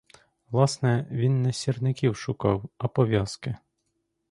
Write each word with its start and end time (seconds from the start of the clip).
Власне, 0.49 1.07
він 1.11 1.41
не 1.41 1.53
сірників 1.53 2.15
шукав, 2.15 2.69
а 2.77 2.87
пов'язки. 2.87 3.55